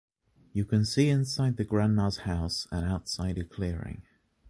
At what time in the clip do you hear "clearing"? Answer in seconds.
3.43-4.01